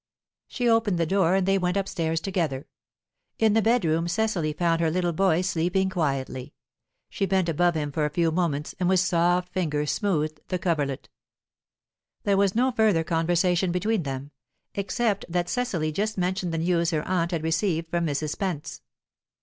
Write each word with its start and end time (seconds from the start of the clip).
She 0.47 0.67
opened 0.67 0.97
the 0.97 1.05
door, 1.05 1.35
and 1.35 1.45
they 1.47 1.59
went 1.59 1.77
upstairs 1.77 2.19
together. 2.19 2.65
In 3.37 3.53
the 3.53 3.61
bedroom 3.61 4.07
Cecily 4.07 4.51
found 4.51 4.81
her 4.81 4.89
little 4.89 5.13
boy 5.13 5.41
sleeping 5.41 5.91
quietly; 5.91 6.55
she 7.07 7.27
bent 7.27 7.47
above 7.47 7.75
him 7.75 7.91
for 7.91 8.03
a 8.03 8.09
few 8.09 8.31
moments, 8.31 8.73
and 8.79 8.89
with 8.89 8.99
soft 8.99 9.53
fingers 9.53 9.91
smoothed 9.91 10.39
the 10.47 10.57
coverlet. 10.57 11.07
There 12.23 12.35
was 12.35 12.55
no 12.55 12.71
further 12.71 13.03
conversation 13.03 13.71
between 13.71 14.01
them 14.01 14.31
except 14.73 15.23
that 15.29 15.47
Cecily 15.49 15.91
just 15.91 16.17
mentioned 16.17 16.51
the 16.51 16.57
news 16.57 16.89
her 16.89 17.07
aunt 17.07 17.29
had 17.29 17.43
received 17.43 17.91
from 17.91 18.07
Mrs. 18.07 18.31
Spence. 18.31 18.81